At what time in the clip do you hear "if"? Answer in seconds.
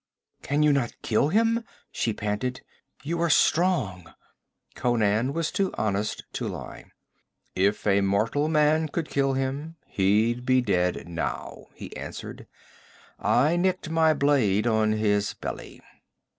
7.55-7.85